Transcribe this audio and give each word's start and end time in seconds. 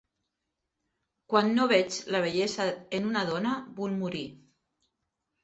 Quan 1.33 1.51
no 1.59 1.67
veig 1.73 1.97
la 2.15 2.23
bellesa 2.23 2.67
en 3.01 3.07
una 3.11 3.25
dona, 3.29 3.53
vull 3.79 3.95
morir. 4.01 4.25